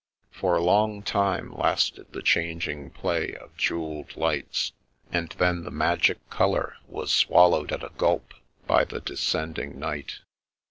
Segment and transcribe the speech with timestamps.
[0.31, 4.71] For a long time lasted the changing play of jew elled lights,
[5.11, 8.33] and then the magic colour was swal lowed at a gulp
[8.65, 10.21] by the descending night.